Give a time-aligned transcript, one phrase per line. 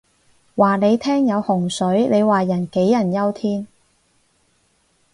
[0.55, 3.67] 話你聽有洪水，你話人杞人憂天